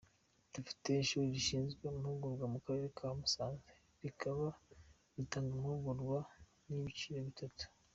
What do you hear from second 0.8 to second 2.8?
ishuri rishinzwe amahugurwa mu